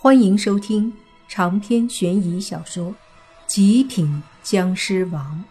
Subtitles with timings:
[0.00, 0.92] 欢迎收听
[1.26, 2.92] 长篇悬疑小说
[3.48, 5.44] 《极品僵尸王》，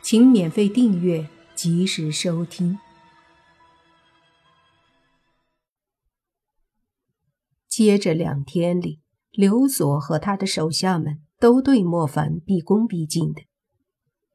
[0.00, 2.78] 请免费订阅，及时收听。
[7.68, 9.00] 接着两天里，
[9.32, 13.42] 刘所和他的手下们都对莫凡毕恭毕敬的。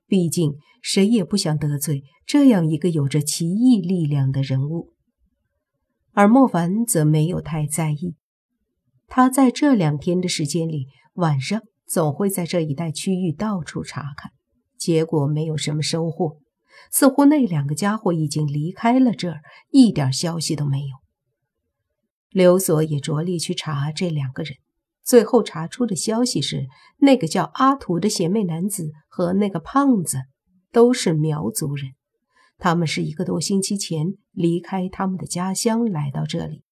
[0.08, 4.92] 毕竟谁也不想得罪这样一个有着奇异力量的人物，
[6.12, 8.18] 而莫凡则没有太在意。
[9.08, 14.32] 他在这两天的时间里，晚上总会在这一带区域到处查看，
[14.78, 16.38] 结果没有什么收获。
[16.92, 19.40] 似乎那两个家伙已经离开了这儿，
[19.72, 20.98] 一点消息都没有。
[22.30, 24.58] 刘所也着力去查这两个人，
[25.02, 26.68] 最后查出的消息是，
[26.98, 30.24] 那个叫阿图的邪魅男子和那个胖子
[30.74, 31.92] 都是苗族人，
[32.58, 36.65] 他们是一个多星期前离开他们的家乡来到这里。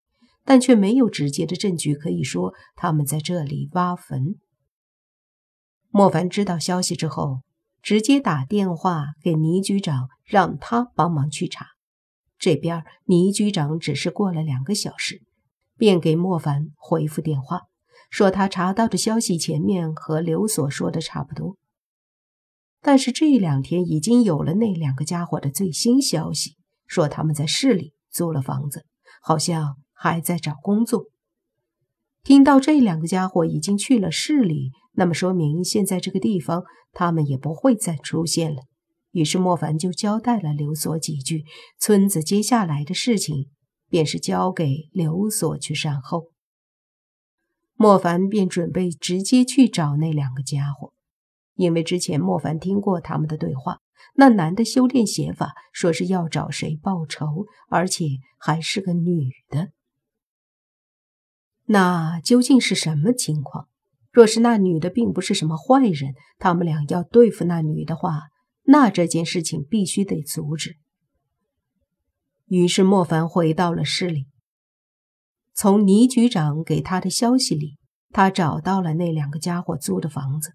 [0.46, 4.36] 但却没有直接的证据可以说他们在这里挖坟。
[5.90, 7.42] 莫凡知道消息之后，
[7.82, 11.68] 直接打电话给倪局长，让他帮忙去查。
[12.38, 15.22] 这边倪局长只是过了两个小时，
[15.78, 17.62] 便给莫凡回复电话，
[18.10, 21.58] 说他查到的消息前面和刘所说的差不多。
[22.82, 28.86] 但是这两天已经有了那两个家伙的最新消息，说他们在市里租了房子，
[29.22, 29.78] 好像。
[30.04, 31.06] 还在找工作。
[32.24, 38.64] 听到这两个家伙已经去了市里，那么说明现在这个地方他们也不会再出现了。
[39.12, 41.46] 于是莫凡就交代了刘所几句，
[41.80, 43.48] 村子接下来的事情
[43.88, 46.32] 便是交给刘所去善后。
[47.76, 50.92] 莫凡便准备直接去找那两个家伙，
[51.56, 53.78] 因为之前莫凡听过他们的对话，
[54.16, 58.06] 那男的修炼邪法，说是要找谁报仇，而且
[58.38, 59.72] 还是个女的。
[61.66, 63.68] 那究竟是什么情况？
[64.12, 68.24] 若是那女的并不是什么坏人，他们俩要对付那女的话，
[68.64, 70.78] 那这件事情必须得阻止。
[72.46, 74.28] 于是莫凡回到了市里，
[75.54, 77.78] 从倪局长给他的消息里，
[78.12, 80.54] 他找到了那两个家伙租的房子。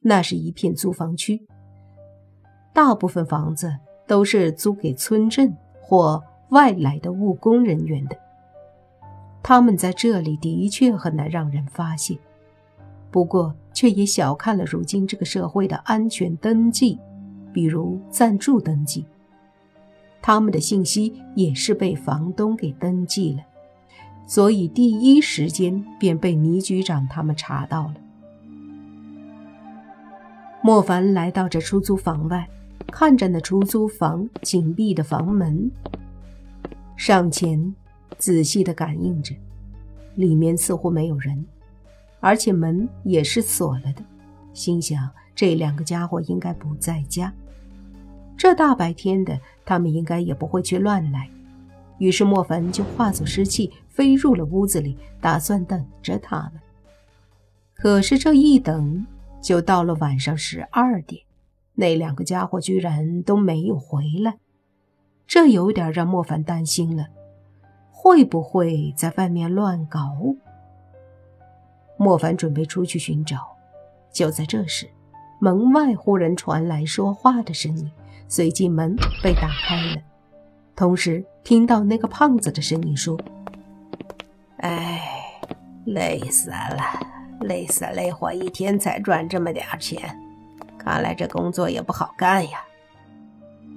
[0.00, 1.46] 那是一片租房区，
[2.74, 3.72] 大部分房子
[4.06, 8.18] 都是租给村镇或外来的务工人员的。
[9.42, 12.16] 他们在这里的确很难让人发现，
[13.10, 16.98] 不过却也小看了如今这个社会的安全登记，
[17.52, 19.04] 比如暂住登记。
[20.22, 23.42] 他们的信息也是被房东给登记了，
[24.26, 27.94] 所以第一时间便被倪局长他们查到了。
[30.62, 32.48] 莫凡来到这出租房外，
[32.92, 35.68] 看着那出租房紧闭的房门，
[36.96, 37.74] 上前。
[38.18, 39.34] 仔细的感应着，
[40.14, 41.44] 里面似乎没有人，
[42.20, 44.02] 而且门也是锁了的。
[44.52, 47.32] 心想这两个家伙应该不在家，
[48.36, 51.28] 这大白天的，他们应该也不会去乱来。
[51.98, 56.60] 于是莫凡就化作湿气飞入了屋子里，打算等着他们。
[57.74, 59.06] 可是这一等，
[59.40, 61.22] 就到了晚上十二点，
[61.74, 64.36] 那两个家伙居然都没有回来，
[65.26, 67.06] 这有点让莫凡担心了。
[68.02, 70.00] 会不会在外面乱搞？
[71.96, 73.56] 莫凡准备出去寻找。
[74.10, 74.90] 就在这时，
[75.38, 77.88] 门外忽然传来说话的声音，
[78.26, 80.02] 随即门被打开了，
[80.74, 83.16] 同时听到那个胖子的声音说
[84.58, 85.00] ：“哎，
[85.84, 86.82] 累死了，
[87.42, 90.18] 累死累活一天才赚这么点钱，
[90.76, 92.58] 看来这工作也不好干呀。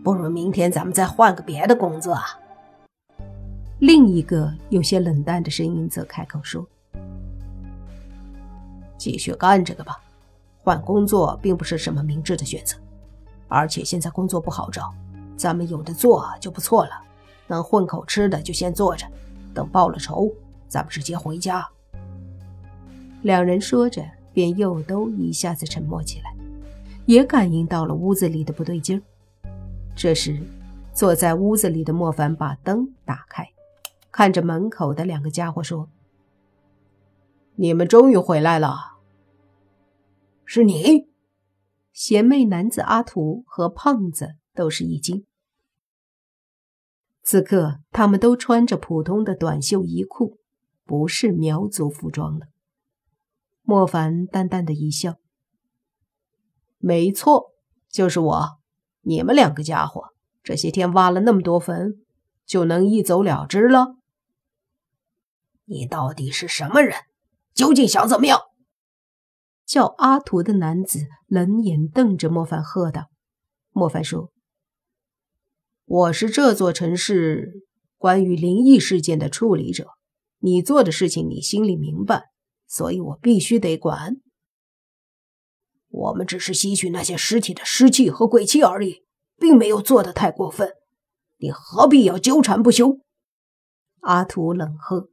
[0.04, 2.18] 不如明天咱们再换个别的工作。”
[3.80, 6.66] 另一个有些冷淡的声音则开口说
[8.98, 10.00] ：“继续干这个吧，
[10.64, 12.78] 换工作并不是什么明智的选择，
[13.50, 14.94] 而且现在工作不好找，
[15.36, 16.92] 咱们有的做就不错了。
[17.48, 19.06] 能混口吃的就先做着，
[19.54, 20.32] 等报了仇，
[20.70, 21.68] 咱们直接回家。”
[23.24, 24.02] 两人说着，
[24.34, 26.34] 便又都一下子沉默起来，
[27.06, 29.02] 也感应到了屋子里的不对劲儿。
[29.96, 30.40] 这时，
[30.94, 33.46] 坐在屋子里的莫凡把灯打开。
[34.18, 35.90] 看着门口的两个家伙说
[37.56, 38.78] ：“你们终于回来了。”
[40.46, 41.10] 是你，
[41.92, 45.26] 邪魅男子阿图和胖子都是一惊。
[47.24, 50.38] 此刻他们都穿着普通的短袖衣裤，
[50.86, 52.46] 不是苗族服装了。
[53.64, 55.16] 莫凡淡淡的一笑
[56.80, 57.52] ：“没错，
[57.90, 58.60] 就是我。
[59.02, 61.96] 你们两个家伙这些天挖了那么多坟，
[62.46, 63.98] 就能一走了之了？”
[65.66, 66.96] 你到底是什么人？
[67.54, 68.40] 究竟想怎么样？
[69.66, 73.10] 叫阿图的男子冷眼瞪着莫凡，喝道
[73.74, 74.32] ：“莫凡说，
[75.86, 77.64] 我是这座城市
[77.98, 79.88] 关于灵异事件的处理者，
[80.40, 82.26] 你做的事情你心里明白，
[82.68, 84.18] 所以我必须得管。
[85.90, 89.04] 我们只是吸取那些尸体的尸气和鬼气而已，
[89.38, 90.74] 并没有做的太过分，
[91.38, 93.00] 你何必要纠缠不休？”
[94.02, 95.10] 阿图冷喝。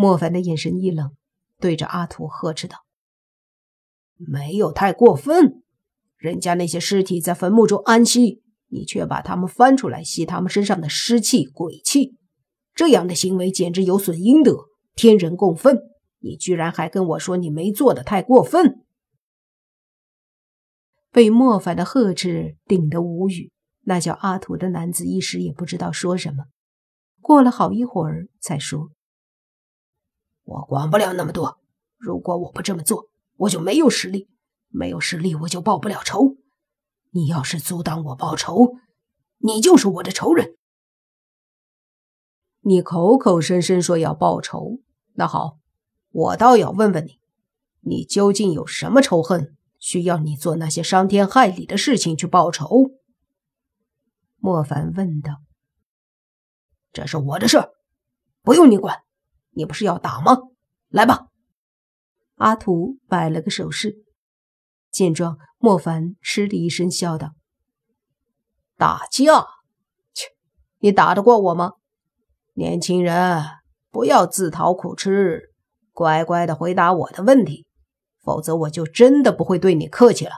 [0.00, 1.16] 莫凡的眼神一冷，
[1.58, 2.84] 对着阿土呵斥道。
[4.14, 5.64] 没有太过分，
[6.16, 12.16] 人家那些尸体在坟墓中安息，你却把他们翻出来吸他们身上的尸气鬼气，
[12.76, 15.76] 这样的行为简直有损阴德，天人共愤。
[16.20, 18.84] 你居然还跟我说你没做的太过分！
[21.10, 23.50] 被莫凡的呵斥顶得无语，
[23.80, 26.44] 那叫阿土的男子一时也不知道说什么，
[27.20, 28.90] 过了好一会儿才说
[30.48, 31.60] ：“我管不了那么多，
[31.96, 33.08] 如果我不这么做。”
[33.38, 34.28] 我就没有实力，
[34.66, 36.38] 没有实力我就报不了仇。
[37.12, 38.74] 你要是阻挡我报仇，
[39.36, 40.56] 你就是我的仇人。
[42.62, 44.80] 你口口声声说要报仇，
[45.12, 45.60] 那好，
[46.10, 47.20] 我倒要问问你，
[47.82, 52.90] 你究竟有什么仇恨，需要你做那些伤天害理的事情去报仇？
[54.38, 55.42] 莫凡问道。
[56.92, 57.70] 这是我的事，
[58.42, 59.04] 不用你管。
[59.50, 60.36] 你不是要打吗？
[60.88, 61.26] 来吧。
[62.36, 63.96] 阿图摆了个手势，
[64.90, 67.32] 见状，莫凡嗤的一声笑道
[68.78, 69.44] ：“打架？
[70.14, 70.28] 切，
[70.78, 71.72] 你打得过我吗？
[72.54, 73.44] 年轻人，
[73.90, 75.52] 不要自讨苦吃，
[75.92, 77.66] 乖乖的回答我的问题，
[78.22, 80.32] 否则我就真的不会对你客气了。”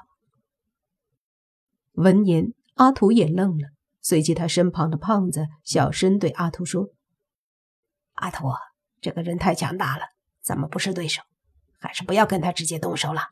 [1.93, 3.69] 闻言，阿图也愣了，
[4.01, 6.89] 随即他身旁的胖子小声对阿图说
[8.17, 8.49] ：“阿图，
[9.01, 10.05] 这个人太强大了，
[10.41, 11.23] 咱们不是对手。”
[11.83, 13.31] 还是不要跟他直接动手了。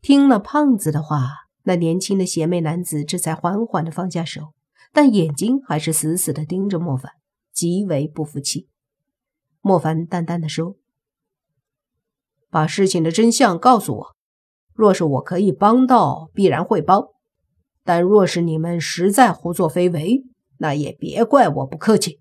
[0.00, 4.54] 听了胖子的话，那年轻的邪魅男子这才缓缓的放下手，
[4.92, 7.10] 但眼睛还是死死的盯着莫凡，
[7.52, 8.68] 极为不服气。
[9.60, 10.76] 莫凡淡淡的说
[12.48, 14.16] ：“把事情的真相告诉我，
[14.72, 17.08] 若是我可以帮到，必然会帮；
[17.82, 20.22] 但若是你们实在胡作非为，
[20.58, 22.20] 那也别怪我不客气。”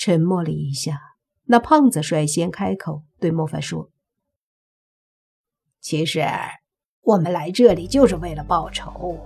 [0.00, 0.98] 沉默了一下。
[1.44, 3.90] 那胖子率先开口，对莫凡说
[5.78, 6.24] ：“其实
[7.02, 9.18] 我们来这里就是为了报仇。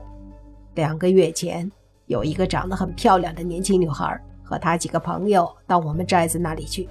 [0.75, 1.71] 两个月前，
[2.07, 6.89] 有一个长得很漂亮的年轻女孩和她几个朋友到我们寨子那里去。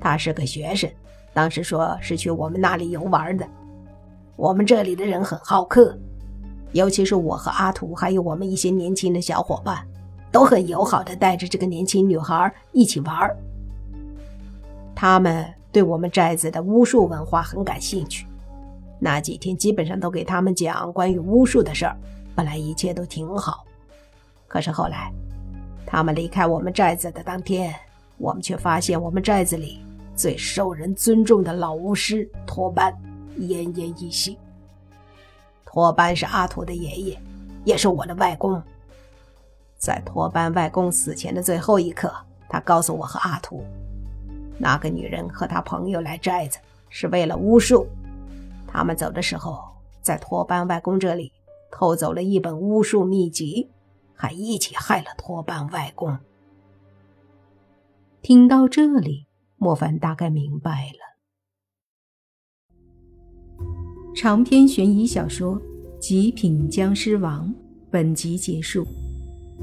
[0.00, 0.90] 她是个学生，
[1.34, 3.46] 当时说是去我们那里游玩的。
[4.34, 5.94] 我们这里的人很好客，
[6.72, 9.86] 尤其是我和阿图，还有我们一些年轻的小伙伴，
[10.34, 13.30] 都很友好的带着这个年轻女孩一起玩。”
[14.92, 18.26] 他们对我们寨子的巫术文化很感兴趣，
[18.98, 21.96] 那几天基本上都给他们讲关于巫术的事儿。
[22.34, 23.64] 本来一切都挺好，
[24.48, 25.12] 可是后来，
[25.86, 27.72] 他们离开我们寨子的当天，
[28.18, 29.78] 我们却发现我们寨子里
[30.16, 32.92] 最受人尊重的老巫师托班
[33.38, 34.36] 奄奄一息。
[35.64, 37.16] 托班是阿土的爷爷，
[37.64, 38.60] 也是我的外公。
[39.84, 42.10] 在托班外公死前的最后一刻，
[42.48, 43.62] 他告诉我和阿土。
[44.56, 47.86] 那个女人和她朋友来寨子是为了巫术，
[48.66, 49.62] 他们走的时候
[50.00, 51.30] 在托班外公这里
[51.70, 53.68] 偷走了一本巫术秘籍，
[54.14, 56.16] 还一起害了托班外公。
[58.22, 59.26] 听到这里，
[59.56, 61.04] 莫凡大概明白了。
[64.16, 65.60] 长篇悬疑小说
[65.98, 67.48] 《极品僵尸王》
[67.90, 68.86] 本集结束，